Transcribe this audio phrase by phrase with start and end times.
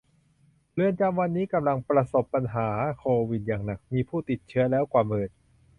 [0.73, 2.67] เรือนจำวันนี้กำลังประสบปัญหา
[2.99, 5.29] โควิดอย่างหนัก มีผู้ติดเชื้อแล้วกว่าหมื่น!